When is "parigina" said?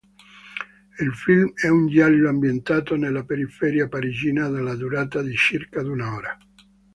3.87-4.49